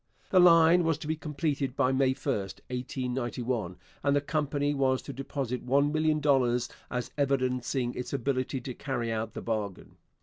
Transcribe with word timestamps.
The 0.31 0.39
line 0.39 0.83
was 0.83 0.97
to 0.97 1.07
be 1.07 1.15
completed 1.15 1.75
by 1.75 1.91
May 1.91 2.13
1, 2.13 2.33
1891, 2.33 3.77
and 4.01 4.15
the 4.15 4.19
company 4.21 4.73
was 4.73 4.99
to 5.03 5.13
deposit 5.13 5.61
one 5.61 5.91
million 5.91 6.19
dollars 6.19 6.67
as 6.89 7.11
evidencing 7.19 7.93
its 7.93 8.11
ability 8.11 8.61
to 8.61 8.73
carry 8.73 9.11
out 9.11 9.33
the 9.33 9.43
bargain. 9.43 9.97